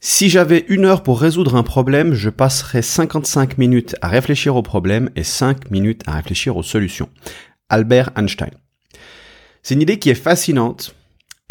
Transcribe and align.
Si 0.00 0.28
j'avais 0.28 0.64
une 0.68 0.84
heure 0.84 1.02
pour 1.02 1.20
résoudre 1.20 1.56
un 1.56 1.64
problème, 1.64 2.14
je 2.14 2.30
passerais 2.30 2.82
55 2.82 3.58
minutes 3.58 3.96
à 4.00 4.06
réfléchir 4.06 4.54
au 4.54 4.62
problème 4.62 5.10
et 5.16 5.24
5 5.24 5.72
minutes 5.72 6.02
à 6.06 6.12
réfléchir 6.12 6.56
aux 6.56 6.62
solutions. 6.62 7.08
Albert 7.68 8.10
Einstein. 8.16 8.52
C'est 9.62 9.74
une 9.74 9.82
idée 9.82 9.98
qui 9.98 10.10
est 10.10 10.14
fascinante 10.14 10.94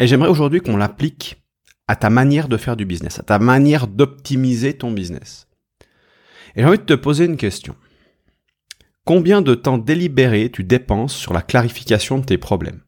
et 0.00 0.06
j'aimerais 0.06 0.30
aujourd'hui 0.30 0.60
qu'on 0.60 0.78
l'applique 0.78 1.42
à 1.88 1.96
ta 1.96 2.08
manière 2.08 2.48
de 2.48 2.56
faire 2.56 2.76
du 2.76 2.86
business, 2.86 3.18
à 3.18 3.22
ta 3.22 3.38
manière 3.38 3.86
d'optimiser 3.86 4.72
ton 4.72 4.92
business. 4.92 5.46
Et 6.56 6.62
j'ai 6.62 6.66
envie 6.66 6.78
de 6.78 6.84
te 6.84 6.94
poser 6.94 7.26
une 7.26 7.36
question. 7.36 7.76
Combien 9.04 9.42
de 9.42 9.54
temps 9.54 9.78
délibéré 9.78 10.50
tu 10.50 10.64
dépenses 10.64 11.14
sur 11.14 11.34
la 11.34 11.42
clarification 11.42 12.18
de 12.18 12.24
tes 12.24 12.38
problèmes? 12.38 12.80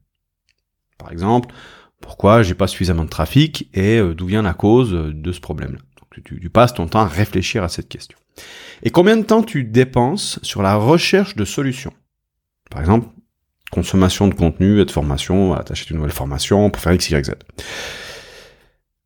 Par 0.97 1.13
exemple, 1.13 1.55
pourquoi 2.01 2.43
j'ai 2.43 2.55
pas 2.55 2.67
suffisamment 2.67 3.05
de 3.05 3.11
trafic 3.11 3.69
et 3.75 3.99
euh, 3.99 4.15
d'où 4.15 4.27
vient 4.27 4.43
la 4.43 4.55
cause 4.55 4.95
euh, 4.95 5.13
de 5.15 5.33
ce 5.33 5.41
problème-là. 5.41 5.79
Tu, 6.13 6.41
tu, 6.41 6.51
passes 6.51 6.75
ton 6.75 6.87
temps 6.89 7.01
à 7.01 7.07
réfléchir 7.07 7.63
à 7.63 7.69
cette 7.69 7.89
question. 7.89 8.19
Et 8.83 8.91
combien 8.91 9.17
de 9.17 9.23
temps 9.23 9.43
tu 9.43 9.63
dépenses 9.63 10.41
sur 10.43 10.61
la 10.61 10.75
recherche 10.75 11.37
de 11.37 11.45
solutions? 11.45 11.93
Par 12.69 12.81
exemple, 12.81 13.09
consommation 13.71 14.27
de 14.27 14.35
contenu 14.35 14.81
et 14.81 14.85
de 14.85 14.91
formation, 14.91 15.55
à 15.55 15.63
t'acheter 15.63 15.93
une 15.93 15.99
nouvelle 15.99 16.13
formation 16.13 16.69
pour 16.71 16.83
faire 16.83 16.93
X, 16.93 17.11
Y, 17.11 17.25
Z. 17.27 17.31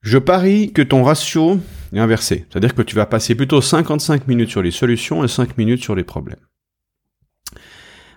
Je 0.00 0.18
parie 0.18 0.72
que 0.72 0.82
ton 0.82 1.02
ratio 1.02 1.60
est 1.92 1.98
inversé. 1.98 2.46
C'est-à-dire 2.50 2.74
que 2.74 2.82
tu 2.82 2.94
vas 2.94 3.06
passer 3.06 3.34
plutôt 3.34 3.60
55 3.60 4.28
minutes 4.28 4.50
sur 4.50 4.62
les 4.62 4.70
solutions 4.70 5.24
et 5.24 5.28
5 5.28 5.56
minutes 5.56 5.82
sur 5.82 5.94
les 5.94 6.04
problèmes. 6.04 6.40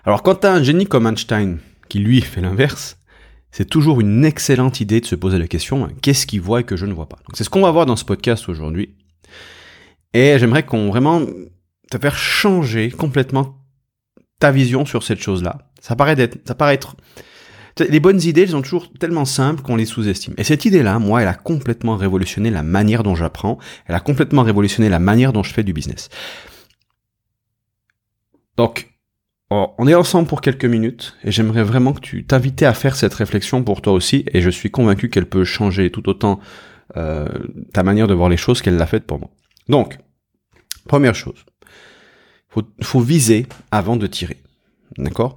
Alors 0.04 0.22
quand 0.22 0.36
tu 0.36 0.46
as 0.46 0.52
un 0.52 0.62
génie 0.62 0.86
comme 0.86 1.06
Einstein, 1.06 1.58
qui 1.88 1.98
lui 1.98 2.20
fait 2.20 2.40
l'inverse, 2.40 2.97
c'est 3.50 3.68
toujours 3.68 4.00
une 4.00 4.24
excellente 4.24 4.80
idée 4.80 5.00
de 5.00 5.06
se 5.06 5.14
poser 5.14 5.38
la 5.38 5.48
question 5.48 5.88
qu'est-ce 6.02 6.26
qu'il 6.26 6.40
voit 6.40 6.60
et 6.60 6.64
que 6.64 6.76
je 6.76 6.86
ne 6.86 6.92
vois 6.92 7.08
pas. 7.08 7.16
Donc 7.26 7.36
c'est 7.36 7.44
ce 7.44 7.50
qu'on 7.50 7.62
va 7.62 7.70
voir 7.70 7.86
dans 7.86 7.96
ce 7.96 8.04
podcast 8.04 8.48
aujourd'hui. 8.48 8.94
Et 10.14 10.38
j'aimerais 10.38 10.64
qu'on 10.64 10.88
vraiment 10.88 11.22
te 11.90 11.98
faire 11.98 12.16
changer 12.16 12.90
complètement 12.90 13.58
ta 14.38 14.50
vision 14.52 14.84
sur 14.84 15.02
cette 15.02 15.20
chose-là. 15.20 15.70
Ça 15.80 15.96
paraît 15.96 16.16
d'être, 16.16 16.46
ça 16.46 16.54
paraît 16.54 16.74
être, 16.74 16.96
les 17.88 18.00
bonnes 18.00 18.20
idées, 18.22 18.42
elles 18.42 18.50
sont 18.50 18.62
toujours 18.62 18.92
tellement 18.98 19.24
simples 19.24 19.62
qu'on 19.62 19.76
les 19.76 19.86
sous-estime. 19.86 20.34
Et 20.36 20.44
cette 20.44 20.64
idée-là, 20.64 20.98
moi, 20.98 21.22
elle 21.22 21.28
a 21.28 21.34
complètement 21.34 21.96
révolutionné 21.96 22.50
la 22.50 22.62
manière 22.62 23.02
dont 23.02 23.14
j'apprends. 23.14 23.58
Elle 23.86 23.94
a 23.94 24.00
complètement 24.00 24.42
révolutionné 24.42 24.88
la 24.88 24.98
manière 24.98 25.32
dont 25.32 25.42
je 25.42 25.52
fais 25.52 25.62
du 25.62 25.72
business. 25.72 26.08
Donc, 28.56 28.97
Oh, 29.50 29.74
on 29.78 29.86
est 29.86 29.94
ensemble 29.94 30.28
pour 30.28 30.42
quelques 30.42 30.66
minutes 30.66 31.16
et 31.24 31.30
j'aimerais 31.30 31.62
vraiment 31.62 31.94
que 31.94 32.00
tu 32.00 32.24
t'invites 32.24 32.62
à 32.62 32.74
faire 32.74 32.96
cette 32.96 33.14
réflexion 33.14 33.62
pour 33.62 33.80
toi 33.80 33.94
aussi 33.94 34.24
et 34.34 34.42
je 34.42 34.50
suis 34.50 34.70
convaincu 34.70 35.08
qu'elle 35.08 35.26
peut 35.26 35.44
changer 35.44 35.90
tout 35.90 36.06
autant 36.10 36.38
euh, 36.98 37.26
ta 37.72 37.82
manière 37.82 38.06
de 38.06 38.14
voir 38.14 38.28
les 38.28 38.36
choses 38.36 38.60
qu'elle 38.60 38.76
l'a 38.76 38.86
faite 38.86 39.04
pour 39.04 39.18
moi. 39.18 39.30
Donc, 39.68 39.98
première 40.86 41.14
chose, 41.14 41.46
faut, 42.50 42.62
faut 42.82 43.00
viser 43.00 43.46
avant 43.70 43.96
de 43.96 44.06
tirer, 44.06 44.36
d'accord? 44.98 45.36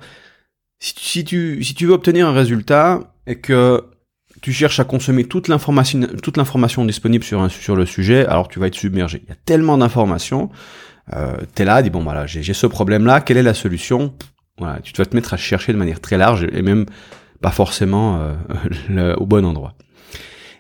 Si, 0.80 1.24
tu, 1.24 1.64
si 1.64 1.74
tu 1.74 1.86
veux 1.86 1.94
obtenir 1.94 2.28
un 2.28 2.34
résultat 2.34 3.14
et 3.28 3.40
que 3.40 3.86
tu 4.42 4.52
cherches 4.52 4.80
à 4.80 4.84
consommer 4.84 5.26
toute 5.26 5.48
l'information 5.48 6.08
toute 6.24 6.38
l'information 6.38 6.84
disponible 6.84 7.24
sur 7.24 7.42
un, 7.42 7.50
sur 7.50 7.76
le 7.76 7.86
sujet, 7.86 8.26
alors 8.26 8.48
tu 8.48 8.60
vas 8.60 8.68
être 8.68 8.76
submergé. 8.76 9.22
Il 9.24 9.30
y 9.30 9.32
a 9.32 9.38
tellement 9.46 9.78
d'informations 9.78 10.50
euh, 11.14 11.38
t'es 11.56 11.66
là, 11.66 11.82
dis 11.82 11.90
bon 11.90 12.04
voilà, 12.04 12.26
j'ai 12.28 12.54
ce 12.54 12.68
problème-là, 12.68 13.22
quelle 13.22 13.38
est 13.38 13.44
la 13.44 13.54
solution? 13.54 14.14
Voilà, 14.58 14.80
tu 14.82 14.94
vas 14.96 15.06
te 15.06 15.16
mettre 15.16 15.34
à 15.34 15.38
chercher 15.38 15.74
de 15.74 15.78
manière 15.78 16.00
très 16.00 16.18
large 16.18 16.48
et 16.52 16.62
même 16.62 16.86
pas 17.42 17.52
forcément 17.52 18.22
euh, 18.92 19.16
au 19.18 19.26
bon 19.26 19.46
endroit. 19.46 19.76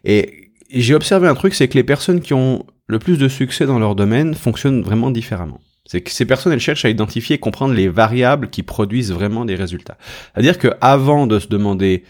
Et, 0.03 0.37
j'ai 0.73 0.95
observé 0.95 1.27
un 1.27 1.33
truc, 1.33 1.53
c'est 1.53 1.67
que 1.67 1.73
les 1.73 1.83
personnes 1.83 2.21
qui 2.21 2.33
ont 2.33 2.65
le 2.87 2.97
plus 2.97 3.17
de 3.17 3.27
succès 3.27 3.65
dans 3.65 3.77
leur 3.77 3.93
domaine 3.93 4.33
fonctionnent 4.33 4.81
vraiment 4.81 5.11
différemment. 5.11 5.59
C'est 5.85 5.99
que 5.99 6.11
ces 6.11 6.25
personnes, 6.25 6.53
elles 6.53 6.61
cherchent 6.61 6.85
à 6.85 6.89
identifier 6.89 7.35
et 7.35 7.39
comprendre 7.39 7.73
les 7.73 7.89
variables 7.89 8.49
qui 8.49 8.63
produisent 8.63 9.11
vraiment 9.11 9.43
des 9.43 9.55
résultats. 9.55 9.97
C'est-à-dire 10.33 10.57
que 10.57 10.69
avant 10.79 11.27
de 11.27 11.39
se 11.39 11.47
demander, 11.47 12.05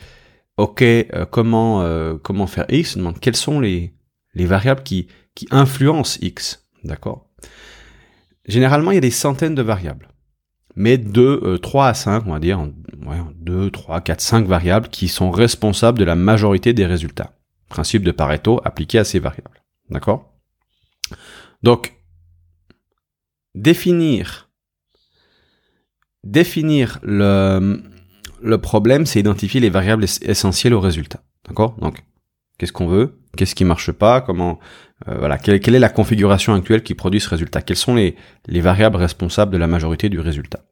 ok, 0.57 0.83
euh, 0.83 1.25
comment 1.31 1.81
euh, 1.81 2.17
comment 2.21 2.45
faire 2.45 2.65
X, 2.69 2.91
se 2.91 2.99
demande 2.99 3.19
quelles 3.19 3.35
sont 3.35 3.59
les 3.59 3.93
les 4.35 4.45
variables 4.45 4.83
qui 4.83 5.07
qui 5.33 5.47
influencent 5.49 6.19
X, 6.21 6.67
d'accord? 6.83 7.27
Généralement, 8.51 8.91
il 8.91 8.95
y 8.95 8.97
a 8.97 9.01
des 9.01 9.11
centaines 9.11 9.55
de 9.55 9.61
variables. 9.61 10.09
Mais 10.75 10.97
de 10.97 11.57
3 11.61 11.87
à 11.87 11.93
5, 11.93 12.23
on 12.27 12.31
va 12.33 12.39
dire, 12.39 12.59
ouais, 13.05 13.17
2, 13.35 13.71
3, 13.71 14.01
4, 14.01 14.19
5 14.19 14.45
variables 14.45 14.89
qui 14.89 15.07
sont 15.07 15.31
responsables 15.31 15.97
de 15.97 16.03
la 16.03 16.15
majorité 16.15 16.73
des 16.73 16.85
résultats. 16.85 17.31
Principe 17.69 18.03
de 18.03 18.11
Pareto 18.11 18.59
appliqué 18.65 18.99
à 18.99 19.05
ces 19.05 19.19
variables. 19.19 19.63
D'accord? 19.89 20.33
Donc, 21.63 21.93
définir, 23.55 24.49
définir 26.25 26.99
le, 27.03 27.81
le 28.41 28.57
problème, 28.57 29.05
c'est 29.05 29.21
identifier 29.21 29.61
les 29.61 29.69
variables 29.69 30.03
essentielles 30.23 30.73
au 30.73 30.81
résultat. 30.81 31.23
D'accord? 31.47 31.75
Donc, 31.79 32.03
qu'est-ce 32.61 32.73
qu'on 32.73 32.85
veut? 32.85 33.17
Qu'est-ce 33.35 33.55
qui 33.55 33.65
marche 33.65 33.91
pas? 33.91 34.21
Comment 34.21 34.59
euh, 35.07 35.17
voilà, 35.17 35.39
quelle, 35.39 35.55
est 35.55 35.79
la 35.79 35.89
configuration 35.89 36.53
actuelle 36.53 36.83
qui 36.83 36.93
produit 36.93 37.19
ce 37.19 37.27
résultat? 37.27 37.63
Quelles 37.63 37.75
sont 37.75 37.95
les, 37.95 38.15
les 38.45 38.61
variables 38.61 38.97
responsables 38.97 39.51
de 39.51 39.57
la 39.57 39.65
majorité 39.65 40.09
du 40.09 40.19
résultat? 40.19 40.63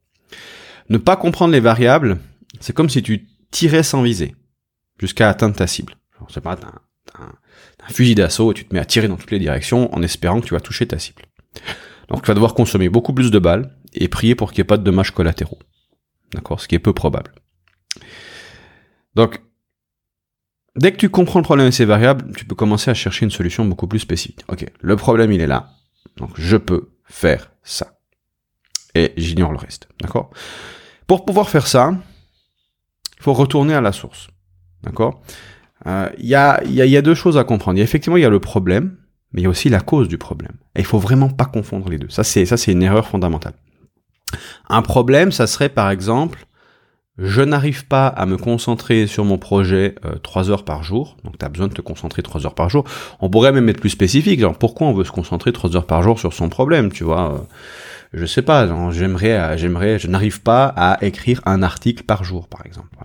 Ne 0.89 0.99
pas 0.99 1.15
comprendre 1.15 1.51
les 1.51 1.59
variables, 1.59 2.19
c'est 2.59 2.73
comme 2.73 2.91
si 2.91 3.01
tu 3.01 3.27
tirais 3.49 3.81
sans 3.81 4.03
viser 4.03 4.35
jusqu'à 4.99 5.29
atteindre 5.29 5.55
ta 5.55 5.65
cible. 5.65 5.95
Sais 6.27 6.41
pas, 6.41 6.55
t'as 6.55 6.67
un, 6.67 7.33
un, 7.87 7.89
fusil 7.91 8.13
d'assaut 8.13 8.51
et 8.51 8.53
tu 8.53 8.65
te 8.65 8.75
mets 8.75 8.81
à 8.81 8.85
tirer 8.85 9.07
dans 9.07 9.15
toutes 9.15 9.31
les 9.31 9.39
directions 9.39 9.91
en 9.95 10.03
espérant 10.03 10.41
que 10.41 10.45
tu 10.45 10.53
vas 10.53 10.59
toucher 10.59 10.85
ta 10.85 10.99
cible. 10.99 11.23
Donc 12.07 12.21
tu 12.21 12.27
vas 12.27 12.35
devoir 12.35 12.53
consommer 12.53 12.87
beaucoup 12.87 13.13
plus 13.13 13.31
de 13.31 13.39
balles 13.39 13.75
et 13.93 14.09
prier 14.09 14.35
pour 14.35 14.51
qu'il 14.51 14.61
n'y 14.61 14.65
ait 14.65 14.73
pas 14.75 14.77
de 14.77 14.83
dommages 14.83 15.09
collatéraux. 15.09 15.57
D'accord? 16.33 16.61
Ce 16.61 16.67
qui 16.67 16.75
est 16.75 16.79
peu 16.79 16.93
probable. 16.93 17.31
Donc 19.15 19.41
Dès 20.75 20.91
que 20.91 20.97
tu 20.97 21.09
comprends 21.09 21.39
le 21.39 21.43
problème 21.43 21.67
de 21.67 21.71
ces 21.71 21.85
variables, 21.85 22.33
tu 22.35 22.45
peux 22.45 22.55
commencer 22.55 22.91
à 22.91 22.93
chercher 22.93 23.25
une 23.25 23.31
solution 23.31 23.65
beaucoup 23.65 23.87
plus 23.87 23.99
spécifique. 23.99 24.43
Ok, 24.47 24.65
le 24.79 24.95
problème 24.95 25.31
il 25.31 25.41
est 25.41 25.47
là, 25.47 25.71
donc 26.17 26.31
je 26.35 26.57
peux 26.57 26.89
faire 27.05 27.51
ça. 27.63 27.99
Et 28.95 29.13
j'ignore 29.17 29.51
le 29.51 29.57
reste, 29.57 29.87
d'accord? 30.01 30.29
Pour 31.07 31.25
pouvoir 31.25 31.49
faire 31.49 31.67
ça, 31.67 31.91
il 33.17 33.23
faut 33.23 33.33
retourner 33.33 33.73
à 33.73 33.81
la 33.81 33.91
source, 33.91 34.29
d'accord? 34.83 35.21
Euh, 35.87 36.09
Il 36.17 36.25
y, 36.25 36.35
a, 36.35 36.63
y, 36.65 36.73
y, 36.73 36.97
a, 36.97 37.01
deux 37.01 37.15
choses 37.15 37.37
à 37.37 37.43
comprendre. 37.43 37.77
Y 37.77 37.81
a, 37.81 37.83
effectivement, 37.83 38.17
il 38.17 38.21
y 38.21 38.25
a 38.25 38.29
le 38.29 38.39
problème, 38.39 38.97
mais 39.31 39.41
il 39.41 39.43
y 39.43 39.47
a 39.47 39.49
aussi 39.49 39.69
la 39.69 39.79
cause 39.79 40.07
du 40.07 40.17
problème. 40.17 40.53
Et 40.75 40.79
il 40.79 40.85
faut 40.85 40.99
vraiment 40.99 41.29
pas 41.29 41.45
confondre 41.45 41.89
les 41.89 41.97
deux. 41.97 42.09
Ça, 42.09 42.23
c'est 42.23 42.45
ça, 42.45 42.57
c'est 42.57 42.71
une 42.71 42.83
erreur 42.83 43.07
fondamentale. 43.07 43.53
Un 44.67 44.81
problème, 44.81 45.31
ça 45.31 45.47
serait 45.47 45.69
par 45.69 45.89
exemple 45.89 46.45
je 47.21 47.41
n'arrive 47.41 47.85
pas 47.85 48.07
à 48.07 48.25
me 48.25 48.37
concentrer 48.37 49.05
sur 49.05 49.25
mon 49.25 49.37
projet 49.37 49.95
euh, 50.05 50.15
3 50.15 50.49
heures 50.49 50.63
par 50.63 50.83
jour, 50.83 51.17
donc 51.25 51.37
tu 51.37 51.45
as 51.45 51.49
besoin 51.49 51.67
de 51.67 51.73
te 51.73 51.81
concentrer 51.81 52.23
3 52.23 52.45
heures 52.45 52.55
par 52.55 52.69
jour. 52.69 52.85
On 53.19 53.29
pourrait 53.29 53.51
même 53.51 53.67
être 53.67 53.81
plus 53.81 53.89
spécifique, 53.89 54.39
genre 54.39 54.57
pourquoi 54.57 54.87
on 54.87 54.93
veut 54.93 55.03
se 55.03 55.11
concentrer 55.11 55.51
3 55.51 55.75
heures 55.75 55.85
par 55.85 56.01
jour 56.01 56.17
sur 56.17 56.31
son 56.33 56.47
problème, 56.47 56.91
tu 56.91 57.03
vois 57.03 57.33
euh, 57.33 57.37
Je 58.13 58.25
sais 58.25 58.41
pas, 58.41 58.67
j'aimerais, 58.91 59.37
euh, 59.37 59.57
j'aimerais, 59.57 59.99
je 59.99 60.07
n'arrive 60.07 60.41
pas 60.41 60.67
à 60.77 61.03
écrire 61.03 61.41
un 61.45 61.61
article 61.61 62.03
par 62.03 62.23
jour, 62.23 62.47
par 62.47 62.65
exemple. 62.65 62.95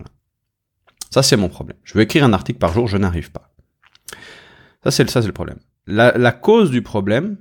Ça 1.11 1.21
c'est 1.21 1.37
mon 1.37 1.49
problème. 1.49 1.77
Je 1.83 1.93
veux 1.93 2.01
écrire 2.01 2.23
un 2.23 2.33
article 2.33 2.59
par 2.59 2.71
jour, 2.71 2.87
je 2.87 2.97
n'arrive 2.97 3.31
pas. 3.31 3.53
Ça 4.83 4.91
c'est 4.91 5.09
ça 5.09 5.21
c'est 5.21 5.27
le 5.27 5.33
problème. 5.33 5.59
La, 5.87 6.17
la 6.17 6.31
cause 6.31 6.71
du 6.71 6.81
problème, 6.81 7.37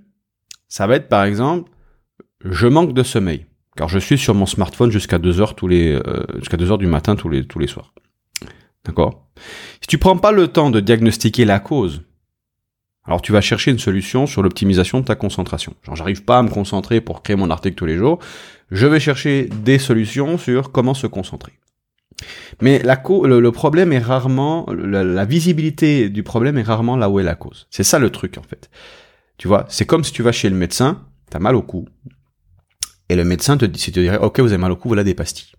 ça 0.66 0.88
va 0.88 0.96
être 0.96 1.08
par 1.08 1.22
exemple, 1.22 1.70
je 2.44 2.66
manque 2.66 2.94
de 2.94 3.04
sommeil 3.04 3.46
car 3.76 3.88
je 3.88 3.98
suis 3.98 4.18
sur 4.18 4.34
mon 4.34 4.46
smartphone 4.46 4.90
jusqu'à 4.90 5.18
2 5.18 5.40
heures 5.40 5.54
tous 5.54 5.68
les 5.68 5.92
euh, 5.92 6.24
jusqu'à 6.38 6.56
2 6.56 6.70
heures 6.70 6.78
du 6.78 6.86
matin 6.86 7.16
tous 7.16 7.28
les 7.28 7.46
tous 7.46 7.58
les 7.58 7.66
soirs. 7.66 7.92
D'accord? 8.84 9.26
Si 9.80 9.86
tu 9.86 9.98
prends 9.98 10.18
pas 10.18 10.32
le 10.32 10.48
temps 10.48 10.70
de 10.70 10.80
diagnostiquer 10.80 11.44
la 11.44 11.58
cause, 11.58 12.02
alors 13.06 13.22
tu 13.22 13.32
vas 13.32 13.40
chercher 13.40 13.70
une 13.70 13.78
solution 13.78 14.26
sur 14.26 14.42
l'optimisation 14.42 15.00
de 15.00 15.04
ta 15.04 15.14
concentration. 15.14 15.74
Genre 15.82 15.96
j'arrive 15.96 16.24
pas 16.24 16.38
à 16.38 16.42
me 16.42 16.50
concentrer 16.50 17.00
pour 17.00 17.22
créer 17.22 17.36
mon 17.36 17.50
article 17.50 17.76
tous 17.76 17.86
les 17.86 17.96
jours, 17.96 18.18
je 18.70 18.86
vais 18.86 19.00
chercher 19.00 19.48
des 19.62 19.78
solutions 19.78 20.38
sur 20.38 20.72
comment 20.72 20.94
se 20.94 21.06
concentrer. 21.06 21.52
Mais 22.60 22.80
la 22.82 23.02
le, 23.24 23.40
le, 23.40 23.52
problème 23.52 23.92
est 23.92 23.98
rarement 23.98 24.66
la 24.70 25.24
visibilité 25.24 26.08
du 26.08 26.22
problème 26.22 26.56
est 26.58 26.62
rarement 26.62 26.96
là 26.96 27.10
où 27.10 27.18
est 27.18 27.24
la 27.24 27.34
cause. 27.34 27.66
C'est 27.70 27.82
ça 27.82 27.98
le 27.98 28.10
truc 28.10 28.38
en 28.38 28.42
fait. 28.42 28.70
Tu 29.36 29.48
vois, 29.48 29.66
c'est 29.68 29.84
comme 29.84 30.04
si 30.04 30.12
tu 30.12 30.22
vas 30.22 30.32
chez 30.32 30.48
le 30.48 30.56
médecin, 30.56 31.02
t'as 31.28 31.40
mal 31.40 31.56
au 31.56 31.62
cou, 31.62 31.88
et 33.08 33.16
le 33.16 33.24
médecin 33.24 33.56
te, 33.56 33.64
dirait, 33.64 34.18
ok, 34.18 34.40
vous 34.40 34.48
avez 34.48 34.58
mal 34.58 34.72
au 34.72 34.76
cou, 34.76 34.88
voilà 34.88 35.04
des 35.04 35.14
pastilles. 35.14 35.52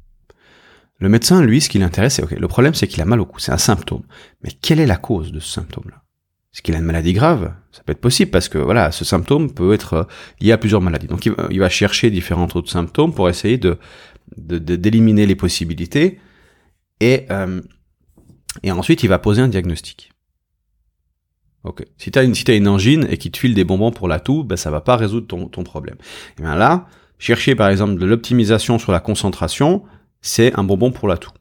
Le 0.99 1.09
médecin, 1.09 1.43
lui, 1.43 1.61
ce 1.61 1.69
qui 1.69 1.77
l'intéresse, 1.77 2.15
c'est, 2.15 2.23
ok, 2.23 2.31
le 2.31 2.47
problème, 2.47 2.73
c'est 2.73 2.87
qu'il 2.87 3.01
a 3.01 3.05
mal 3.05 3.19
au 3.19 3.25
cou, 3.25 3.39
c'est 3.39 3.51
un 3.51 3.57
symptôme. 3.57 4.03
Mais 4.43 4.51
quelle 4.51 4.79
est 4.79 4.85
la 4.85 4.97
cause 4.97 5.31
de 5.31 5.39
ce 5.39 5.51
symptôme-là? 5.51 6.03
Est-ce 6.53 6.61
qu'il 6.61 6.73
a 6.73 6.77
une 6.77 6.85
maladie 6.85 7.11
grave? 7.11 7.53
Ça 7.73 7.83
peut 7.83 7.91
être 7.91 7.99
possible 7.99 8.31
parce 8.31 8.47
que, 8.47 8.57
voilà, 8.57 8.91
ce 8.91 9.03
symptôme 9.03 9.53
peut 9.53 9.73
être 9.73 9.93
euh, 9.93 10.03
lié 10.39 10.53
à 10.53 10.57
plusieurs 10.57 10.79
maladies. 10.79 11.07
Donc, 11.07 11.25
il 11.25 11.59
va, 11.59 11.69
chercher 11.69 12.09
différents 12.09 12.47
autres 12.55 12.71
symptômes 12.71 13.13
pour 13.13 13.27
essayer 13.27 13.57
de, 13.57 13.77
d'éliminer 14.37 15.25
les 15.25 15.35
possibilités 15.35 16.19
et, 17.01 17.25
euh, 17.29 17.61
et 18.63 18.71
ensuite, 18.71 19.03
il 19.03 19.09
va 19.09 19.19
poser 19.19 19.41
un 19.41 19.49
diagnostic. 19.49 20.11
Ok. 21.65 21.83
Si 21.97 22.11
t'as 22.11 22.23
une, 22.23 22.35
si 22.35 22.43
t'as 22.43 22.55
une 22.55 22.67
angine 22.67 23.07
et 23.09 23.17
qu'il 23.17 23.31
te 23.31 23.37
file 23.37 23.53
des 23.53 23.63
bonbons 23.63 23.91
pour 23.91 24.07
la 24.07 24.19
toux, 24.19 24.43
ben 24.43 24.55
ça 24.55 24.69
va 24.71 24.81
pas 24.81 24.95
résoudre 24.95 25.27
ton, 25.27 25.47
ton 25.47 25.63
problème. 25.63 25.97
Et 26.37 26.41
bien 26.41 26.55
là, 26.55 26.87
chercher 27.17 27.55
par 27.55 27.69
exemple 27.69 27.95
de 27.95 28.05
l'optimisation 28.05 28.79
sur 28.79 28.91
la 28.91 28.99
concentration, 28.99 29.83
c'est 30.21 30.57
un 30.57 30.63
bonbon 30.63 30.91
pour 30.91 31.07
la 31.07 31.17
toux. 31.17 31.31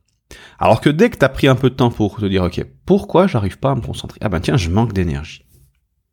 Alors 0.58 0.80
que 0.80 0.90
dès 0.90 1.10
que 1.10 1.16
t'as 1.16 1.28
pris 1.28 1.48
un 1.48 1.54
peu 1.54 1.70
de 1.70 1.74
temps 1.74 1.90
pour 1.90 2.16
te 2.18 2.26
dire, 2.26 2.42
ok, 2.42 2.64
pourquoi 2.86 3.26
j'arrive 3.26 3.58
pas 3.58 3.70
à 3.70 3.74
me 3.74 3.80
concentrer? 3.80 4.18
Ah 4.22 4.28
ben 4.28 4.40
tiens, 4.40 4.56
je 4.56 4.70
manque 4.70 4.92
d'énergie. 4.92 5.44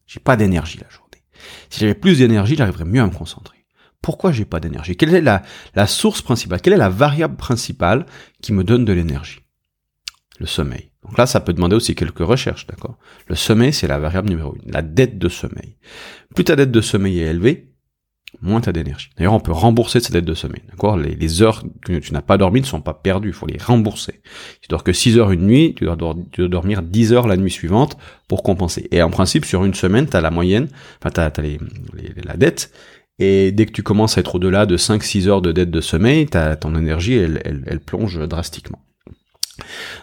J'ai 0.06 0.20
pas 0.20 0.36
d'énergie 0.36 0.78
la 0.78 0.90
journée. 0.90 1.24
Si 1.70 1.80
j'avais 1.80 1.96
plus 1.96 2.18
d'énergie, 2.20 2.56
j'arriverais 2.56 2.86
mieux 2.86 3.02
à 3.02 3.08
me 3.08 3.12
concentrer. 3.12 3.58
Pourquoi 4.02 4.32
j'ai 4.32 4.46
pas 4.46 4.60
d'énergie? 4.60 4.96
Quelle 4.96 5.14
est 5.14 5.22
la, 5.22 5.44
la 5.76 5.88
source 5.88 6.22
principale? 6.22 6.62
Quelle 6.62 6.74
est 6.74 6.78
la 6.78 6.90
variable 6.90 7.36
principale 7.36 8.06
qui 8.42 8.52
me 8.52 8.64
donne 8.64 8.84
de 8.84 8.94
l'énergie? 8.94 9.40
Le 10.40 10.48
sommeil. 10.48 10.92
Donc 11.04 11.18
là, 11.18 11.26
ça 11.26 11.40
peut 11.40 11.54
demander 11.54 11.76
aussi 11.76 11.96
quelques 11.96 12.20
recherches, 12.20 12.68
d'accord? 12.68 12.98
Le 13.28 13.36
sommeil, 13.36 13.74
c'est 13.74 13.88
la 13.88 14.00
variable 14.00 14.30
numéro 14.30 14.56
une, 14.56 14.72
la 14.72 14.82
dette 14.82 15.18
de 15.18 15.30
sommeil. 15.30 15.78
Plus 16.36 16.44
ta 16.44 16.56
dette 16.56 16.72
de 16.72 16.82
sommeil 16.82 17.20
est 17.20 17.28
élevée, 17.28 17.71
moins 18.42 18.62
t'as 18.62 18.72
d'énergie. 18.72 19.10
D'ailleurs, 19.18 19.34
on 19.34 19.40
peut 19.40 19.52
rembourser 19.52 20.00
cette 20.00 20.14
dette 20.14 20.26
de 20.26 20.34
sommeil, 20.34 20.62
d'accord? 20.70 20.98
Les, 20.98 21.42
heures 21.42 21.64
que 21.84 22.00
tu 22.00 22.14
n'as 22.14 22.22
pas 22.22 22.38
dormi 22.38 22.62
ne 22.62 22.66
sont 22.66 22.82
pas 22.82 22.94
perdues, 22.94 23.30
il 23.30 23.34
faut 23.34 23.46
les 23.46 23.58
rembourser. 23.58 24.22
Tu 24.62 24.68
dors 24.70 24.84
que 24.84 24.94
6 24.94 25.18
heures 25.18 25.32
une 25.32 25.46
nuit, 25.46 25.76
tu 25.76 25.86
dois, 25.86 26.16
dormir 26.48 26.82
10 26.82 27.14
heures 27.14 27.28
la 27.28 27.38
nuit 27.38 27.52
suivante 27.52 27.98
pour 28.28 28.44
compenser. 28.44 28.88
Et 28.92 29.02
en 29.02 29.10
principe, 29.10 29.46
sur 29.46 29.66
une 29.66 29.74
semaine, 29.74 30.08
t'as 30.08 30.22
la 30.22 30.32
moyenne, 30.32 30.70
enfin 31.00 31.12
t'as, 31.12 31.28
as 31.28 31.42
les, 31.42 31.60
la 32.24 32.38
dette, 32.38 32.72
et 33.20 33.52
dès 33.52 33.66
que 33.66 33.72
tu 33.72 33.84
commences 33.84 34.18
à 34.18 34.22
être 34.22 34.36
au-delà 34.36 34.66
de 34.66 34.78
5-6 34.78 35.28
heures 35.28 35.42
de 35.42 35.52
dette 35.52 35.70
de 35.70 35.82
sommeil, 35.82 36.28
ton 36.28 36.76
énergie, 36.76 37.14
elle, 37.14 37.42
elle, 37.46 37.64
elle 37.68 37.80
plonge 37.80 38.20
drastiquement. 38.28 38.80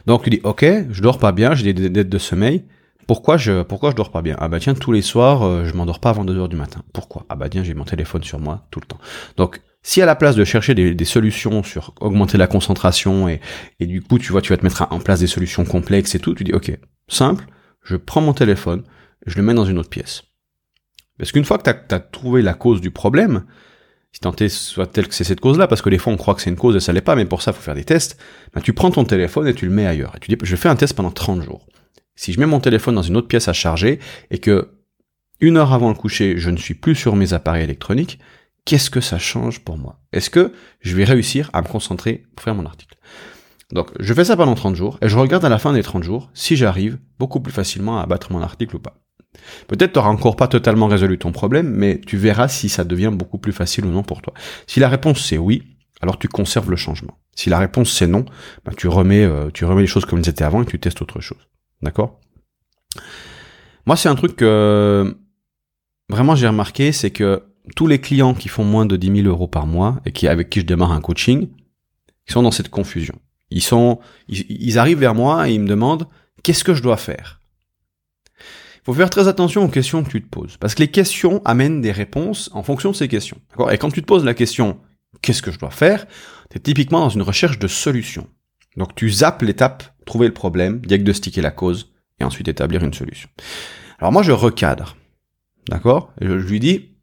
Donc 0.06 0.22
tu 0.22 0.31
dis, 0.31 0.40
ok, 0.44 0.64
je 0.90 1.02
dors 1.02 1.19
pas 1.19 1.32
bien, 1.32 1.54
j'ai 1.54 1.72
des 1.72 1.90
dettes 1.90 2.08
de 2.08 2.19
sommeil. 2.19 2.64
Pourquoi 3.08 3.38
je, 3.38 3.62
pourquoi 3.62 3.90
je 3.90 3.96
dors 3.96 4.10
pas 4.10 4.20
bien? 4.20 4.37
Ah 4.38 4.49
bah 4.49 4.60
tiens, 4.60 4.75
tous 4.75 4.93
les 4.93 5.00
soirs, 5.00 5.43
euh, 5.43 5.64
je 5.64 5.72
m'endors 5.75 5.99
pas 5.99 6.10
avant 6.10 6.26
2 6.26 6.37
heures 6.37 6.49
du 6.50 6.56
matin. 6.56 6.82
Pourquoi? 6.93 7.25
Ah 7.31 7.37
bah 7.37 7.49
tiens, 7.49 7.64
j'ai 7.64 7.72
mon 7.72 7.84
téléphone 7.84 8.22
sur 8.22 8.38
moi 8.38 8.66
tout 8.70 8.81
le 8.81 8.87
temps. 8.87 8.99
Donc, 9.38 9.62
si 9.82 10.02
à 10.02 10.06
la 10.06 10.14
place 10.14 10.37
de 10.37 10.44
chercher 10.44 10.75
des, 10.75 11.05
solutions 11.06 11.62
sur 11.62 11.94
augmenter 12.00 12.37
la 12.37 12.46
concentration 12.46 13.26
et, 13.26 13.40
et 13.81 13.87
du 13.87 14.02
coup, 14.02 14.19
tu 14.19 14.31
vois, 14.31 14.43
tu 14.43 14.52
vas 14.52 14.58
te 14.58 14.64
mettre 14.64 14.87
en 14.90 14.99
place 14.99 15.20
des 15.20 15.26
solutions 15.26 15.64
complexes 15.64 16.14
et 16.14 16.19
tout, 16.19 16.34
tu 16.34 16.44
dis, 16.44 16.52
ok, 16.52 16.78
simple, 17.08 17.46
je 17.82 17.96
prends 17.96 18.20
mon 18.20 18.34
téléphone, 18.34 18.84
je 19.26 19.37
le 19.37 19.43
mets 19.43 19.55
dans 19.55 19.64
une 19.64 19.78
autre 19.78 19.88
pièce. 19.88 20.25
Parce 21.16 21.32
qu'une 21.32 21.46
fois 21.46 21.56
que 21.56 21.70
tu 21.70 21.94
as, 21.94 22.00
trouvé 22.00 22.43
la 22.43 22.52
cause 22.52 22.82
du 22.82 22.90
problème, 22.90 23.44
si 24.12 24.20
tant 24.20 24.37
est 24.37 24.50
soit 24.50 24.87
tel 24.87 25.08
que 25.08 25.14
c'est 25.14 25.25
cette 25.25 25.40
cause-là, 25.40 25.66
parce 25.66 25.81
que 25.81 25.88
des 25.88 25.96
fois 25.96 26.12
on 26.12 26.19
croit 26.19 26.34
que 26.34 26.43
c'est 26.43 26.50
une 26.50 26.56
cause 26.56 26.76
et 26.76 26.81
ça 26.81 26.93
l'est 26.93 27.00
pas, 27.00 27.16
mais 27.16 27.25
pour 27.25 27.40
ça 27.40 27.52
il 27.52 27.55
faut 27.55 27.62
faire 27.62 27.75
des 27.75 27.84
tests, 27.84 28.20
bah, 28.52 28.60
tu 28.60 28.75
prends 28.75 28.90
ton 28.90 29.05
téléphone 29.05 29.46
et 29.46 29.55
tu 29.55 29.64
le 29.64 29.72
mets 29.72 29.87
ailleurs. 29.87 30.12
Et 30.16 30.20
tu 30.20 30.31
dis, 30.31 30.37
je 30.43 30.56
fais 30.56 30.69
un 30.69 30.76
test 30.76 30.94
pendant 30.94 31.10
30 31.10 31.40
jours. 31.43 31.66
Si 32.19 32.32
je 32.32 32.41
mets 32.41 32.47
mon 32.47 32.59
téléphone 32.59 32.97
dans 32.97 33.03
une 33.03 33.17
autre 33.17 33.29
pièce 33.29 33.47
à 33.47 33.53
charger 33.53 34.00
et 34.32 34.38
que 34.38 34.73
une 35.38 35.56
heure 35.56 35.73
avant 35.73 35.88
le 35.88 35.94
coucher, 35.94 36.37
je 36.37 36.50
ne 36.50 36.56
suis 36.56 36.75
plus 36.75 36.97
sur 36.97 37.15
mes 37.15 37.32
appareils 37.32 37.62
électroniques, 37.62 38.19
qu'est-ce 38.65 38.91
que 38.91 39.00
ça 39.00 39.20
change 39.20 39.61
pour 39.61 39.79
moi? 39.79 40.00
Est-ce 40.12 40.29
que 40.29 40.53
je 40.81 40.97
vais 40.97 41.05
réussir 41.05 41.49
à 41.53 41.62
me 41.62 41.69
concentrer 41.69 42.25
pour 42.35 42.43
faire 42.43 42.56
mon 42.56 42.67
article? 42.67 42.97
Donc, 43.70 43.93
je 44.00 44.12
fais 44.12 44.25
ça 44.25 44.37
pendant 44.37 44.56
30 44.56 44.75
jours 44.75 44.99
et 45.00 45.09
je 45.09 45.17
regarde 45.17 45.44
à 45.44 45.49
la 45.49 45.61
fin 45.61 45.73
des 45.73 45.85
30 45.85 46.03
jours 46.03 46.29
si 46.35 46.56
j'arrive 46.56 46.99
beaucoup 47.20 47.38
plus 47.38 47.53
facilement 47.53 48.00
à 48.00 48.03
abattre 48.03 48.32
mon 48.32 48.43
article 48.43 48.75
ou 48.75 48.81
pas. 48.81 48.97
Peut-être 49.69 49.93
tu 49.93 50.00
n'auras 50.00 50.11
encore 50.11 50.35
pas 50.35 50.49
totalement 50.49 50.88
résolu 50.88 51.19
ton 51.19 51.31
problème, 51.31 51.70
mais 51.70 52.00
tu 52.05 52.17
verras 52.17 52.49
si 52.49 52.69
ça 52.69 52.82
devient 52.82 53.12
beaucoup 53.12 53.38
plus 53.38 53.53
facile 53.53 53.85
ou 53.85 53.91
non 53.91 54.03
pour 54.03 54.23
toi. 54.23 54.35
Si 54.67 54.81
la 54.81 54.88
réponse 54.88 55.25
c'est 55.25 55.38
oui, 55.38 55.62
alors 56.00 56.19
tu 56.19 56.26
conserves 56.26 56.69
le 56.69 56.76
changement. 56.76 57.17
Si 57.37 57.49
la 57.49 57.61
réponse 57.61 57.93
c'est 57.93 58.09
non, 58.09 58.25
ben 58.65 58.73
tu 58.76 58.88
remets 58.88 59.25
euh, 59.25 59.50
tu 59.55 59.65
remets 59.65 59.82
les 59.82 59.87
choses 59.87 60.05
comme 60.05 60.19
elles 60.19 60.29
étaient 60.29 60.43
avant 60.43 60.65
et 60.65 60.67
tu 60.67 60.81
testes 60.81 61.00
autre 61.00 61.20
chose. 61.20 61.47
D'accord? 61.82 62.20
Moi 63.86 63.96
c'est 63.96 64.08
un 64.08 64.14
truc 64.14 64.36
que 64.36 65.16
vraiment 66.08 66.34
j'ai 66.34 66.48
remarqué, 66.48 66.92
c'est 66.92 67.10
que 67.10 67.44
tous 67.76 67.86
les 67.86 68.00
clients 68.00 68.34
qui 68.34 68.48
font 68.48 68.64
moins 68.64 68.86
de 68.86 68.96
10 68.96 69.22
000 69.22 69.28
euros 69.28 69.48
par 69.48 69.66
mois 69.66 70.00
et 70.04 70.12
qui 70.12 70.26
avec 70.28 70.50
qui 70.50 70.60
je 70.60 70.66
démarre 70.66 70.92
un 70.92 71.00
coaching, 71.00 71.48
ils 72.28 72.32
sont 72.32 72.42
dans 72.42 72.50
cette 72.50 72.70
confusion. 72.70 73.19
Ils 73.50 73.62
sont, 73.62 73.98
ils 74.28 74.78
arrivent 74.78 74.98
vers 74.98 75.14
moi 75.14 75.48
et 75.48 75.54
ils 75.54 75.60
me 75.60 75.69
demandent 75.69 76.06
qu'est-ce 76.42 76.64
que 76.64 76.75
je 76.75 76.82
dois 76.82 76.96
faire? 76.96 77.40
Faut 78.84 78.94
faire 78.94 79.10
très 79.10 79.28
attention 79.28 79.64
aux 79.64 79.69
questions 79.69 80.02
que 80.02 80.08
tu 80.08 80.22
te 80.22 80.28
poses. 80.28 80.56
Parce 80.56 80.74
que 80.74 80.81
les 80.81 80.90
questions 80.90 81.42
amènent 81.44 81.82
des 81.82 81.92
réponses 81.92 82.48
en 82.54 82.62
fonction 82.62 82.90
de 82.90 82.96
ces 82.96 83.08
questions. 83.08 83.38
Et 83.70 83.76
quand 83.76 83.90
tu 83.90 84.00
te 84.00 84.06
poses 84.06 84.24
la 84.24 84.32
question, 84.32 84.81
qu'est-ce 85.20 85.42
que 85.42 85.50
je 85.50 85.58
dois 85.58 85.70
faire? 85.70 86.06
Tu 86.50 86.56
es 86.56 86.60
typiquement 86.60 87.00
dans 87.00 87.10
une 87.10 87.22
recherche 87.22 87.58
de 87.58 87.69
solution. 87.69 88.26
Donc 88.76 88.94
tu 88.94 89.10
zappes 89.10 89.42
l'étape, 89.42 89.84
trouver 90.08 90.26
le 90.26 90.34
problème, 90.34 90.81
diagnostiquer 90.81 91.40
la 91.40 91.52
cause, 91.52 91.93
et 92.19 92.25
ensuite 92.25 92.49
établir 92.49 92.82
une 92.82 92.94
solution. 92.94 93.28
Alors 93.99 94.12
moi 94.12 94.22
je 94.22 94.32
recadre. 94.32 94.96
D'accord? 95.69 96.12
je 96.20 96.32
lui 96.32 96.60
dis, 96.60 96.96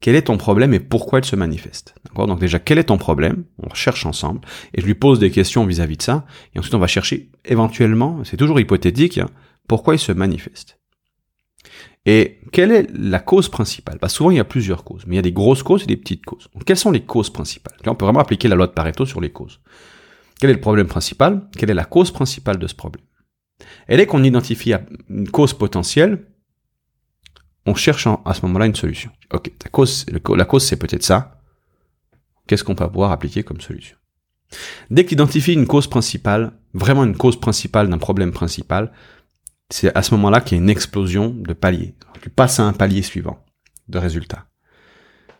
quel 0.00 0.14
est 0.14 0.22
ton 0.22 0.36
problème 0.36 0.72
et 0.72 0.80
pourquoi 0.80 1.18
il 1.18 1.24
se 1.24 1.36
manifeste? 1.36 1.96
D'accord? 2.04 2.26
Donc 2.26 2.38
déjà, 2.38 2.58
quel 2.58 2.78
est 2.78 2.84
ton 2.84 2.98
problème? 2.98 3.44
On 3.62 3.68
recherche 3.68 4.06
ensemble 4.06 4.40
et 4.72 4.80
je 4.80 4.86
lui 4.86 4.94
pose 4.94 5.18
des 5.18 5.30
questions 5.30 5.66
vis-à-vis 5.66 5.96
de 5.96 6.02
ça 6.02 6.26
et 6.54 6.58
ensuite 6.58 6.74
on 6.74 6.78
va 6.78 6.86
chercher 6.86 7.30
éventuellement, 7.44 8.22
c'est 8.24 8.36
toujours 8.36 8.60
hypothétique, 8.60 9.18
hein, 9.18 9.28
pourquoi 9.68 9.94
il 9.94 9.98
se 9.98 10.12
manifeste. 10.12 10.78
Et 12.04 12.38
quelle 12.52 12.70
est 12.70 12.88
la 12.94 13.18
cause 13.18 13.48
principale? 13.48 13.98
Souvent 14.06 14.30
il 14.30 14.36
y 14.36 14.40
a 14.40 14.44
plusieurs 14.44 14.84
causes, 14.84 15.02
mais 15.06 15.14
il 15.14 15.16
y 15.16 15.18
a 15.18 15.22
des 15.22 15.32
grosses 15.32 15.64
causes 15.64 15.82
et 15.82 15.86
des 15.86 15.96
petites 15.96 16.24
causes. 16.24 16.48
Quelles 16.64 16.76
sont 16.76 16.92
les 16.92 17.02
causes 17.02 17.30
principales? 17.30 17.76
On 17.84 17.96
peut 17.96 18.04
vraiment 18.04 18.20
appliquer 18.20 18.46
la 18.46 18.54
loi 18.54 18.68
de 18.68 18.72
Pareto 18.72 19.06
sur 19.06 19.20
les 19.20 19.30
causes. 19.30 19.60
Quel 20.38 20.50
est 20.50 20.54
le 20.54 20.60
problème 20.60 20.86
principal? 20.86 21.48
Quelle 21.56 21.70
est 21.70 21.74
la 21.74 21.84
cause 21.84 22.10
principale 22.10 22.58
de 22.58 22.66
ce 22.66 22.74
problème? 22.74 23.04
Et 23.88 23.96
dès 23.96 24.06
qu'on 24.06 24.22
identifie 24.22 24.74
une 25.08 25.30
cause 25.30 25.54
potentielle, 25.54 26.26
on 27.64 27.74
cherche 27.74 28.06
à 28.06 28.34
ce 28.34 28.42
moment-là 28.42 28.66
une 28.66 28.74
solution. 28.74 29.10
Ok, 29.32 29.50
la 29.64 29.70
cause, 29.70 30.06
la 30.08 30.44
cause 30.44 30.64
c'est 30.64 30.76
peut-être 30.76 31.02
ça. 31.02 31.40
Qu'est-ce 32.46 32.62
qu'on 32.62 32.74
peut 32.74 32.86
pouvoir 32.86 33.10
appliquer 33.10 33.42
comme 33.42 33.60
solution? 33.60 33.96
Dès 34.90 35.04
que 35.04 35.08
tu 35.08 35.14
identifies 35.14 35.54
une 35.54 35.66
cause 35.66 35.88
principale, 35.88 36.52
vraiment 36.72 37.04
une 37.04 37.16
cause 37.16 37.40
principale 37.40 37.88
d'un 37.88 37.98
problème 37.98 38.30
principal, 38.30 38.92
c'est 39.68 39.94
à 39.96 40.02
ce 40.02 40.14
moment-là 40.14 40.40
qu'il 40.40 40.56
y 40.56 40.60
a 40.60 40.62
une 40.62 40.70
explosion 40.70 41.30
de 41.30 41.52
paliers. 41.52 41.96
Tu 42.22 42.30
passes 42.30 42.60
à 42.60 42.64
un 42.64 42.72
palier 42.72 43.02
suivant 43.02 43.44
de 43.88 43.98
résultats. 43.98 44.46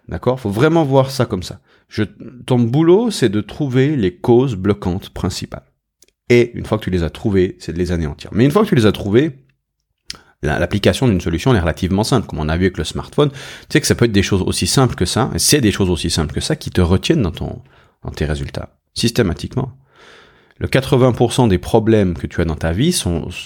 D'accord? 0.09 0.39
Faut 0.41 0.51
vraiment 0.51 0.85
voir 0.85 1.11
ça 1.11 1.27
comme 1.27 1.43
ça. 1.43 1.61
Je, 1.89 2.05
ton 2.47 2.59
boulot, 2.59 3.11
c'est 3.11 3.29
de 3.29 3.41
trouver 3.41 3.97
les 3.97 4.17
causes 4.17 4.55
bloquantes 4.55 5.11
principales. 5.11 5.65
Et 6.29 6.53
une 6.55 6.65
fois 6.65 6.79
que 6.79 6.85
tu 6.85 6.91
les 6.91 7.03
as 7.03 7.11
trouvées, 7.11 7.57
c'est 7.61 7.73
de 7.73 7.79
les 7.79 7.93
anéantir. 7.93 8.31
Mais 8.33 8.45
une 8.45 8.51
fois 8.51 8.63
que 8.63 8.69
tu 8.69 8.75
les 8.75 8.87
as 8.87 8.93
trouvées, 8.93 9.45
l'application 10.43 11.09
d'une 11.09 11.21
solution 11.21 11.55
est 11.55 11.61
relativement 11.61 12.05
simple, 12.05 12.27
comme 12.27 12.41
on 12.41 12.49
a 12.49 12.57
vu 12.57 12.65
avec 12.65 12.79
le 12.79 12.85
smartphone. 12.85 13.31
Tu 13.31 13.39
sais 13.71 13.81
que 13.81 13.87
ça 13.87 13.95
peut 13.95 14.05
être 14.05 14.13
des 14.13 14.23
choses 14.23 14.43
aussi 14.43 14.67
simples 14.67 14.95
que 14.95 15.05
ça, 15.05 15.31
et 15.35 15.39
c'est 15.39 15.61
des 15.61 15.73
choses 15.73 15.91
aussi 15.91 16.11
simples 16.11 16.35
que 16.35 16.41
ça 16.41 16.57
qui 16.57 16.71
te 16.71 16.81
retiennent 16.81 17.23
dans 17.23 17.33
ton, 17.33 17.63
dans 18.03 18.11
tes 18.11 18.25
résultats, 18.25 18.77
systématiquement 18.95 19.73
le 20.59 20.69
80% 20.69 21.49
des 21.49 21.59
problèmes 21.59 22.15
que 22.15 22.27
tu 22.27 22.41
as 22.41 22.47
dans 22.47 22.55
ta 22.55 22.73
vie 22.73 22.99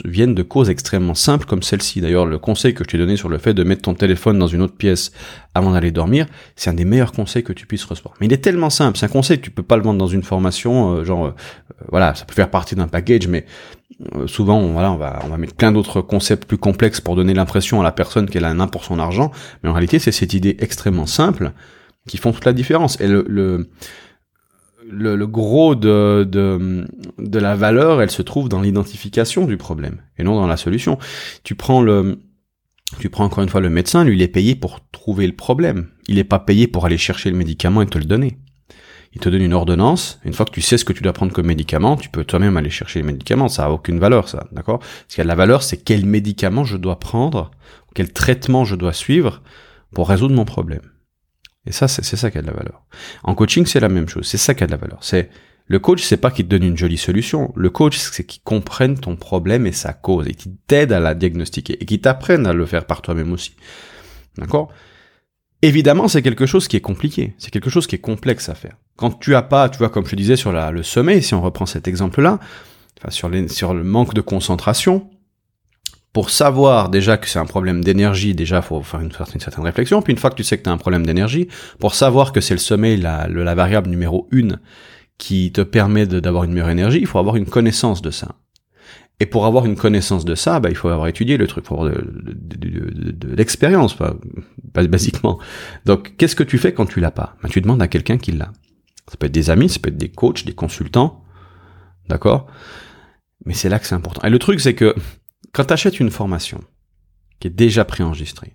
viennent 0.04 0.34
de 0.34 0.42
causes 0.42 0.70
extrêmement 0.70 1.14
simples 1.14 1.44
comme 1.44 1.62
celle-ci. 1.62 2.00
D'ailleurs, 2.00 2.24
le 2.24 2.38
conseil 2.38 2.72
que 2.72 2.84
je 2.84 2.90
t'ai 2.90 2.98
donné 2.98 3.16
sur 3.16 3.28
le 3.28 3.38
fait 3.38 3.52
de 3.52 3.64
mettre 3.64 3.82
ton 3.82 3.94
téléphone 3.94 4.38
dans 4.38 4.46
une 4.46 4.62
autre 4.62 4.76
pièce 4.76 5.10
avant 5.54 5.72
d'aller 5.72 5.90
dormir, 5.90 6.26
c'est 6.54 6.70
un 6.70 6.74
des 6.74 6.84
meilleurs 6.84 7.10
conseils 7.10 7.42
que 7.42 7.52
tu 7.52 7.66
puisses 7.66 7.84
recevoir. 7.84 8.14
Mais 8.20 8.26
il 8.26 8.32
est 8.32 8.38
tellement 8.38 8.70
simple, 8.70 8.96
c'est 8.96 9.06
un 9.06 9.10
conseil 9.10 9.38
que 9.38 9.42
tu 9.42 9.50
peux 9.50 9.64
pas 9.64 9.76
le 9.76 9.82
vendre 9.82 9.98
dans 9.98 10.06
une 10.06 10.22
formation, 10.22 10.94
euh, 10.94 11.04
genre, 11.04 11.26
euh, 11.26 11.34
voilà, 11.88 12.14
ça 12.14 12.24
peut 12.24 12.34
faire 12.34 12.50
partie 12.50 12.76
d'un 12.76 12.86
package, 12.86 13.26
mais 13.26 13.44
euh, 14.14 14.28
souvent, 14.28 14.58
on, 14.58 14.72
voilà, 14.72 14.92
on 14.92 14.96
va, 14.96 15.20
on 15.24 15.28
va 15.28 15.36
mettre 15.36 15.54
plein 15.54 15.72
d'autres 15.72 16.02
concepts 16.02 16.44
plus 16.44 16.58
complexes 16.58 17.00
pour 17.00 17.16
donner 17.16 17.34
l'impression 17.34 17.80
à 17.80 17.82
la 17.82 17.90
personne 17.90 18.30
qu'elle 18.30 18.44
a 18.44 18.50
un 18.50 18.66
pour 18.68 18.84
son 18.84 19.00
argent, 19.00 19.32
mais 19.64 19.70
en 19.70 19.72
réalité, 19.72 19.98
c'est 19.98 20.12
cette 20.12 20.32
idée 20.32 20.56
extrêmement 20.60 21.06
simple 21.06 21.50
qui 22.06 22.18
font 22.18 22.30
toute 22.30 22.44
la 22.44 22.52
différence. 22.52 23.00
Et 23.00 23.08
le, 23.08 23.24
le 23.28 23.68
le, 24.90 25.26
gros 25.26 25.74
de, 25.74 26.26
de, 26.30 26.86
de 27.18 27.38
la 27.38 27.54
valeur, 27.54 28.02
elle 28.02 28.10
se 28.10 28.22
trouve 28.22 28.48
dans 28.48 28.60
l'identification 28.60 29.46
du 29.46 29.56
problème 29.56 30.02
et 30.18 30.22
non 30.22 30.34
dans 30.34 30.46
la 30.46 30.56
solution. 30.56 30.98
Tu 31.44 31.54
prends 31.54 31.80
le, 31.82 32.20
tu 32.98 33.08
prends 33.08 33.24
encore 33.24 33.42
une 33.42 33.48
fois 33.48 33.60
le 33.60 33.70
médecin, 33.70 34.04
lui 34.04 34.16
il 34.16 34.22
est 34.22 34.28
payé 34.28 34.54
pour 34.54 34.80
trouver 34.90 35.26
le 35.26 35.34
problème. 35.34 35.88
Il 36.08 36.16
n'est 36.16 36.24
pas 36.24 36.40
payé 36.40 36.66
pour 36.66 36.86
aller 36.86 36.98
chercher 36.98 37.30
le 37.30 37.36
médicament 37.36 37.82
et 37.82 37.86
te 37.86 37.98
le 37.98 38.04
donner. 38.04 38.38
Il 39.12 39.20
te 39.20 39.28
donne 39.28 39.42
une 39.42 39.54
ordonnance. 39.54 40.20
Une 40.24 40.32
fois 40.32 40.46
que 40.46 40.52
tu 40.52 40.60
sais 40.60 40.78
ce 40.78 40.84
que 40.84 40.92
tu 40.92 41.02
dois 41.02 41.12
prendre 41.12 41.32
comme 41.32 41.46
médicament, 41.46 41.96
tu 41.96 42.08
peux 42.08 42.24
toi-même 42.24 42.56
aller 42.56 42.70
chercher 42.70 43.00
les 43.00 43.06
médicaments. 43.06 43.48
Ça 43.48 43.66
a 43.66 43.70
aucune 43.70 43.98
valeur, 43.98 44.28
ça, 44.28 44.46
d'accord? 44.52 44.80
Ce 45.08 45.16
qui 45.16 45.20
a 45.20 45.24
de 45.24 45.28
la 45.28 45.34
valeur, 45.34 45.64
c'est 45.64 45.78
quel 45.78 46.06
médicament 46.06 46.64
je 46.64 46.76
dois 46.76 47.00
prendre, 47.00 47.50
quel 47.94 48.12
traitement 48.12 48.64
je 48.64 48.76
dois 48.76 48.92
suivre 48.92 49.42
pour 49.92 50.08
résoudre 50.08 50.34
mon 50.36 50.44
problème. 50.44 50.89
Et 51.70 51.72
ça, 51.72 51.86
c'est 51.86 52.16
ça 52.16 52.32
qui 52.32 52.38
a 52.38 52.42
de 52.42 52.48
la 52.48 52.52
valeur. 52.52 52.82
En 53.22 53.36
coaching, 53.36 53.64
c'est 53.64 53.78
la 53.78 53.88
même 53.88 54.08
chose. 54.08 54.26
C'est 54.26 54.38
ça 54.38 54.54
qui 54.54 54.64
a 54.64 54.66
de 54.66 54.72
la 54.72 54.76
valeur. 54.76 54.98
C'est 55.02 55.30
le 55.68 55.78
coach, 55.78 56.02
c'est 56.02 56.16
pas 56.16 56.32
qu'il 56.32 56.46
te 56.46 56.50
donne 56.50 56.64
une 56.64 56.76
jolie 56.76 56.98
solution. 56.98 57.52
Le 57.54 57.70
coach, 57.70 57.96
c'est 57.96 58.24
qu'il 58.24 58.42
comprenne 58.42 58.98
ton 58.98 59.14
problème 59.14 59.68
et 59.68 59.72
sa 59.72 59.92
cause 59.92 60.26
et 60.26 60.34
qu'il 60.34 60.56
t'aide 60.66 60.90
à 60.90 60.98
la 60.98 61.14
diagnostiquer 61.14 61.80
et 61.80 61.86
qu'il 61.86 62.00
t'apprenne 62.00 62.44
à 62.48 62.52
le 62.52 62.66
faire 62.66 62.86
par 62.86 63.02
toi-même 63.02 63.32
aussi. 63.32 63.54
D'accord? 64.36 64.72
Évidemment, 65.62 66.08
c'est 66.08 66.22
quelque 66.22 66.44
chose 66.44 66.66
qui 66.66 66.76
est 66.76 66.80
compliqué. 66.80 67.34
C'est 67.38 67.52
quelque 67.52 67.70
chose 67.70 67.86
qui 67.86 67.94
est 67.94 68.00
complexe 68.00 68.48
à 68.48 68.56
faire. 68.56 68.76
Quand 68.96 69.20
tu 69.20 69.36
as 69.36 69.42
pas, 69.42 69.68
tu 69.68 69.78
vois, 69.78 69.90
comme 69.90 70.06
je 70.06 70.10
te 70.10 70.16
disais 70.16 70.34
sur 70.34 70.50
le 70.50 70.82
sommeil, 70.82 71.22
si 71.22 71.34
on 71.34 71.40
reprend 71.40 71.66
cet 71.66 71.86
exemple-là, 71.86 72.40
enfin, 72.98 73.10
sur 73.10 73.28
le 73.28 73.84
manque 73.84 74.12
de 74.12 74.22
concentration, 74.22 75.08
pour 76.12 76.30
savoir 76.30 76.88
déjà 76.88 77.16
que 77.16 77.28
c'est 77.28 77.38
un 77.38 77.46
problème 77.46 77.84
d'énergie, 77.84 78.34
déjà 78.34 78.62
faut 78.62 78.82
faire 78.82 79.00
une, 79.00 79.12
certaine 79.12 79.64
réflexion. 79.64 80.02
Puis 80.02 80.12
une 80.12 80.18
fois 80.18 80.30
que 80.30 80.34
tu 80.34 80.44
sais 80.44 80.58
que 80.58 80.64
tu 80.64 80.68
as 80.68 80.72
un 80.72 80.78
problème 80.78 81.06
d'énergie, 81.06 81.48
pour 81.78 81.94
savoir 81.94 82.32
que 82.32 82.40
c'est 82.40 82.54
le 82.54 82.60
sommeil 82.60 82.96
la, 82.96 83.54
variable 83.54 83.88
numéro 83.88 84.28
une 84.32 84.58
qui 85.18 85.52
te 85.52 85.60
permet 85.60 86.06
d'avoir 86.06 86.44
une 86.44 86.52
meilleure 86.52 86.70
énergie, 86.70 86.98
il 86.98 87.06
faut 87.06 87.18
avoir 87.18 87.36
une 87.36 87.46
connaissance 87.46 88.02
de 88.02 88.10
ça. 88.10 88.36
Et 89.22 89.26
pour 89.26 89.44
avoir 89.44 89.66
une 89.66 89.76
connaissance 89.76 90.24
de 90.24 90.34
ça, 90.34 90.60
bah, 90.60 90.70
il 90.70 90.76
faut 90.76 90.88
avoir 90.88 91.06
étudié 91.06 91.36
le 91.36 91.46
truc, 91.46 91.64
pour 91.64 91.84
de, 91.84 91.90
de, 91.90 93.12
de, 93.12 93.34
l'expérience, 93.34 93.94
basiquement. 94.72 95.38
Donc, 95.84 96.16
qu'est-ce 96.16 96.34
que 96.34 96.42
tu 96.42 96.56
fais 96.56 96.72
quand 96.72 96.86
tu 96.86 97.00
l'as 97.00 97.10
pas? 97.10 97.36
Bah, 97.42 97.50
Tu 97.50 97.60
demandes 97.60 97.82
à 97.82 97.88
quelqu'un 97.88 98.16
qui 98.16 98.32
l'a. 98.32 98.50
Ça 99.08 99.18
peut 99.18 99.26
être 99.26 99.32
des 99.32 99.50
amis, 99.50 99.68
ça 99.68 99.78
peut 99.78 99.90
être 99.90 99.98
des 99.98 100.08
coachs, 100.08 100.46
des 100.46 100.54
consultants, 100.54 101.22
d'accord? 102.08 102.46
Mais 103.44 103.52
c'est 103.52 103.68
là 103.68 103.78
que 103.78 103.86
c'est 103.86 103.94
important. 103.94 104.26
Et 104.26 104.30
le 104.30 104.38
truc, 104.38 104.58
c'est 104.58 104.74
que 104.74 104.94
quand 105.52 105.64
tu 105.64 105.72
achètes 105.72 106.00
une 106.00 106.10
formation 106.10 106.62
qui 107.38 107.48
est 107.48 107.50
déjà 107.50 107.84
préenregistrée, 107.84 108.54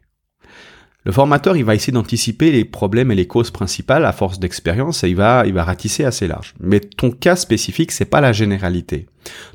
le 1.05 1.11
formateur, 1.11 1.55
il 1.55 1.63
va 1.63 1.75
essayer 1.75 1.93
d'anticiper 1.93 2.51
les 2.51 2.65
problèmes 2.65 3.11
et 3.11 3.15
les 3.15 3.27
causes 3.27 3.51
principales 3.51 4.05
à 4.05 4.11
force 4.11 4.39
d'expérience 4.39 5.03
et 5.03 5.09
il 5.09 5.15
va, 5.15 5.43
il 5.45 5.53
va 5.53 5.63
ratisser 5.63 6.03
assez 6.03 6.27
large. 6.27 6.55
Mais 6.59 6.79
ton 6.79 7.11
cas 7.11 7.35
spécifique, 7.35 7.91
c'est 7.91 8.05
pas 8.05 8.21
la 8.21 8.33
généralité. 8.33 9.05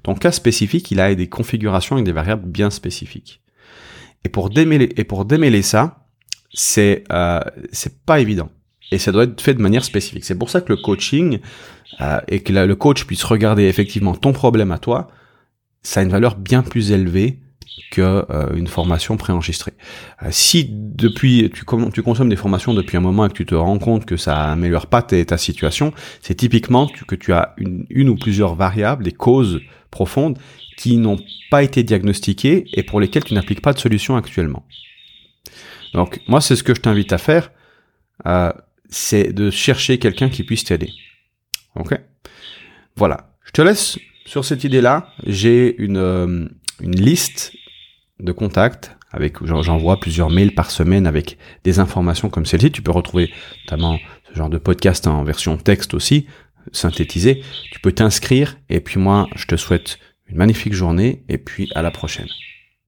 Ton 0.05 0.15
cas 0.15 0.31
spécifique, 0.31 0.93
il 0.93 1.01
a 1.01 1.13
des 1.13 1.29
configurations 1.29 1.99
et 1.99 2.05
des 2.05 2.13
variables 2.13 2.49
bien 2.49 2.71
spécifiques. 2.71 3.43
Et 4.25 4.29
pour 4.29 4.49
démêler, 4.49 4.91
et 4.97 5.03
pour 5.03 5.25
démêler 5.25 5.63
ça, 5.63 6.07
c'est, 6.55 7.03
euh, 7.11 7.41
c'est 7.73 8.01
pas 8.05 8.21
évident. 8.21 8.51
Et 8.93 8.99
ça 8.99 9.11
doit 9.11 9.25
être 9.25 9.41
fait 9.41 9.55
de 9.55 9.63
manière 9.63 9.85
spécifique. 9.85 10.25
C'est 10.25 10.39
pour 10.39 10.51
ça 10.51 10.61
que 10.61 10.73
le 10.73 10.77
coaching, 10.77 11.41
euh, 12.01 12.21
et 12.29 12.45
que 12.45 12.53
le 12.53 12.77
coach 12.77 13.07
puisse 13.07 13.25
regarder 13.25 13.65
effectivement 13.65 14.15
ton 14.15 14.33
problème 14.33 14.71
à 14.71 14.79
toi, 14.79 15.09
ça 15.83 16.01
a 16.01 16.03
une 16.03 16.11
valeur 16.11 16.37
bien 16.37 16.63
plus 16.63 16.93
élevée 16.93 17.39
que 17.91 18.25
euh, 18.31 18.55
une 18.55 18.67
formation 18.67 19.17
préenregistrée. 19.17 19.73
Euh, 20.23 20.29
si 20.31 20.67
depuis 20.71 21.51
tu, 21.53 21.65
consommes 21.65 22.29
des 22.29 22.37
formations 22.37 22.75
depuis 22.75 22.97
un 22.97 23.01
moment 23.01 23.27
et 23.27 23.29
que 23.29 23.35
tu 23.35 23.47
te 23.47 23.55
rends 23.55 23.79
compte 23.79 24.05
que 24.07 24.17
ça 24.17 24.51
améliore 24.53 24.87
pas 24.87 25.03
ta, 25.03 25.39
situation, 25.39 25.93
c'est 26.21 26.35
typiquement 26.35 26.89
que 27.07 27.15
tu 27.15 27.33
as 27.33 27.55
une, 27.57 27.87
une 27.91 28.09
ou 28.09 28.17
plusieurs 28.17 28.55
variables, 28.55 29.05
des 29.05 29.13
causes 29.13 29.61
profondes 29.91 30.39
qui 30.77 30.97
n'ont 30.97 31.19
pas 31.51 31.63
été 31.63 31.83
diagnostiquées 31.83 32.65
et 32.73 32.83
pour 32.83 33.01
lesquelles 33.01 33.25
tu 33.25 33.35
n'appliques 33.35 33.63
pas 33.63 33.73
de 33.73 33.79
solution 33.79 34.17
actuellement. 34.17 34.65
Donc 35.95 36.21
moi 36.29 36.41
c'est 36.41 36.57
ce 36.57 36.63
que 36.63 36.75
je 36.75 36.81
t'invite 36.81 37.13
à 37.13 37.19
faire, 37.19 37.51
euh, 38.27 38.53
c'est 38.89 39.33
de 39.33 39.51
chercher 39.51 39.99
quelqu'un 39.99 40.29
qui 40.29 40.43
puisse 40.43 40.65
t'aider. 40.65 40.91
Ok? 41.75 41.99
Voilà. 42.97 43.35
Je 43.45 43.53
te 43.53 43.63
laisse 43.63 43.99
sur 44.25 44.45
cette 44.45 44.65
idée-là. 44.65 45.09
J'ai 45.27 45.77
une, 45.81 45.97
euh, 45.97 46.47
une 46.81 47.01
liste 47.01 47.53
de 48.19 48.33
contacts 48.33 48.97
avec 49.13 49.45
j'envoie 49.45 49.99
plusieurs 49.99 50.31
mails 50.31 50.55
par 50.55 50.71
semaine 50.71 51.07
avec 51.07 51.37
des 51.65 51.79
informations 51.81 52.29
comme 52.29 52.47
celle-ci. 52.47 52.71
Tu 52.71 52.83
peux 52.83 52.93
retrouver 52.93 53.33
notamment 53.65 53.99
ce 54.29 54.39
genre 54.39 54.51
de 54.51 54.59
podcast 54.59 55.07
en 55.07 55.25
version 55.25 55.57
texte 55.57 55.95
aussi, 55.95 56.27
synthétisé. 56.73 57.43
Tu 57.73 57.81
peux 57.81 57.93
t'inscrire 57.93 58.57
et 58.69 58.81
puis 58.81 59.01
moi, 59.01 59.29
je 59.35 59.47
te 59.47 59.57
souhaite 59.57 59.99
une 60.29 60.37
magnifique 60.37 60.75
journée 60.75 61.25
et 61.29 61.39
puis 61.39 61.69
à 61.75 61.83
la 61.83 61.91
prochaine. 61.91 62.29